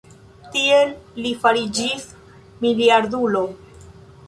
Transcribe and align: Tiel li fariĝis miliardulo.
Tiel 0.53 0.93
li 1.25 1.33
fariĝis 1.43 2.09
miliardulo. 2.65 3.45